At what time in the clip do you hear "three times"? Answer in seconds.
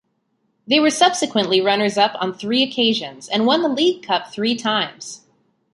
4.33-5.27